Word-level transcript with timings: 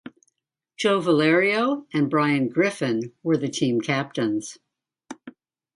Joe 0.77 0.99
Valerio 0.99 1.85
and 1.93 2.09
Brian 2.09 2.49
Griffin 2.49 3.13
were 3.21 3.37
the 3.37 3.49
team 3.49 3.81
captains. 3.81 4.57